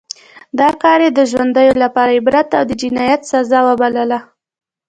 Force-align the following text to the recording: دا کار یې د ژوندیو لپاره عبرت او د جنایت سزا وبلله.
دا 0.59 0.69
کار 0.83 0.99
یې 1.05 1.09
د 1.13 1.19
ژوندیو 1.31 1.73
لپاره 1.83 2.15
عبرت 2.19 2.47
او 2.57 2.63
د 2.69 2.71
جنایت 2.81 3.21
سزا 3.31 3.59
وبلله. 3.69 4.19